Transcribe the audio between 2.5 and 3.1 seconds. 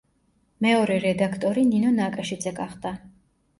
გახდა.